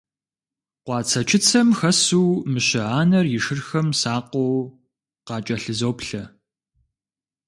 Къуацэ-чыцэм 0.85 1.67
хэсу 1.79 2.23
мыщэ 2.51 2.83
анэр 2.99 3.25
и 3.37 3.39
шырхэм 3.45 3.87
сакъыу 3.99 4.55
къакӀэлъызоплъэ. 5.27 6.23